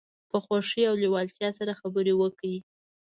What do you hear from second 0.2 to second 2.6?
په خوښۍ او لیوالتیا سره خبرې وکړئ.